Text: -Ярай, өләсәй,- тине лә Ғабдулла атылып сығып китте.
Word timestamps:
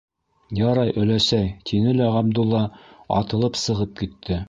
-Ярай, 0.59 0.93
өләсәй,- 1.01 1.53
тине 1.73 1.95
лә 2.01 2.09
Ғабдулла 2.17 2.65
атылып 3.21 3.65
сығып 3.67 3.99
китте. 4.03 4.39